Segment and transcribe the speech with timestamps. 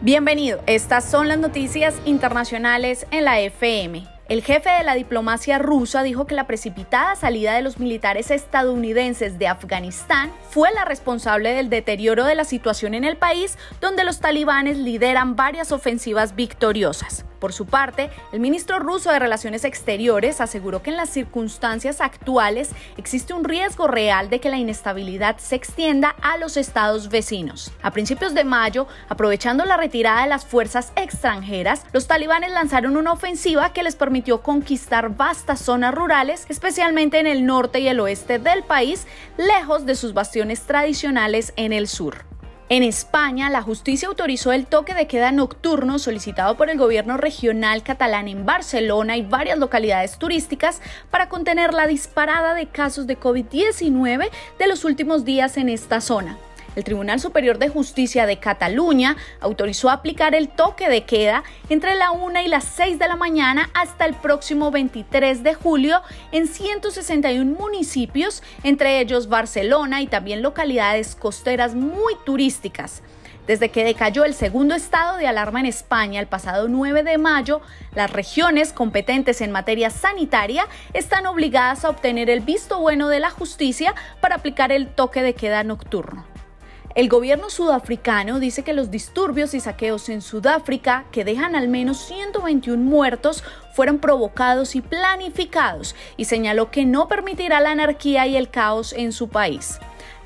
[0.00, 4.17] Bienvenido, estas son las noticias internacionales en la FM.
[4.28, 9.38] El jefe de la diplomacia rusa dijo que la precipitada salida de los militares estadounidenses
[9.38, 14.20] de Afganistán fue la responsable del deterioro de la situación en el país, donde los
[14.20, 17.24] talibanes lideran varias ofensivas victoriosas.
[17.38, 22.70] Por su parte, el ministro ruso de Relaciones Exteriores aseguró que en las circunstancias actuales
[22.96, 27.70] existe un riesgo real de que la inestabilidad se extienda a los estados vecinos.
[27.80, 33.12] A principios de mayo, aprovechando la retirada de las fuerzas extranjeras, los talibanes lanzaron una
[33.12, 38.38] ofensiva que les permitió conquistar vastas zonas rurales, especialmente en el norte y el oeste
[38.38, 42.24] del país, lejos de sus bastiones tradicionales en el sur.
[42.70, 47.82] En España, la justicia autorizó el toque de queda nocturno solicitado por el gobierno regional
[47.82, 54.28] catalán en Barcelona y varias localidades turísticas para contener la disparada de casos de COVID-19
[54.58, 56.36] de los últimos días en esta zona.
[56.76, 62.12] El Tribunal Superior de Justicia de Cataluña autorizó aplicar el toque de queda entre la
[62.12, 67.56] 1 y las 6 de la mañana hasta el próximo 23 de julio en 161
[67.58, 73.02] municipios, entre ellos Barcelona y también localidades costeras muy turísticas.
[73.48, 77.62] Desde que decayó el segundo estado de alarma en España el pasado 9 de mayo,
[77.94, 83.30] las regiones competentes en materia sanitaria están obligadas a obtener el visto bueno de la
[83.30, 86.37] justicia para aplicar el toque de queda nocturno.
[86.94, 91.98] El gobierno sudafricano dice que los disturbios y saqueos en Sudáfrica, que dejan al menos
[92.06, 93.44] 121 muertos,
[93.74, 99.12] fueron provocados y planificados y señaló que no permitirá la anarquía y el caos en
[99.12, 99.78] su país.